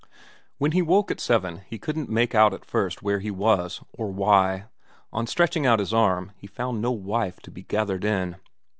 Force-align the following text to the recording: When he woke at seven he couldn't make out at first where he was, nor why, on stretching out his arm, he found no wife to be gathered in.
When 0.57 0.71
he 0.71 0.81
woke 0.81 1.11
at 1.11 1.19
seven 1.19 1.61
he 1.69 1.77
couldn't 1.77 2.09
make 2.09 2.33
out 2.33 2.55
at 2.55 2.65
first 2.65 3.03
where 3.03 3.19
he 3.19 3.29
was, 3.29 3.81
nor 3.99 4.11
why, 4.11 4.65
on 5.13 5.27
stretching 5.27 5.67
out 5.67 5.77
his 5.77 5.93
arm, 5.93 6.31
he 6.37 6.47
found 6.47 6.81
no 6.81 6.89
wife 6.91 7.39
to 7.41 7.51
be 7.51 7.61
gathered 7.61 8.03
in. 8.03 8.37